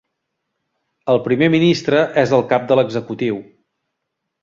El 1.13 1.21
primer 1.27 1.51
ministre 1.57 2.01
és 2.25 2.35
el 2.41 2.45
cap 2.55 2.69
de 2.73 2.81
l'executiu. 2.83 3.43